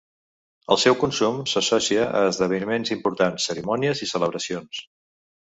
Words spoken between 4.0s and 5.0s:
i celebracions.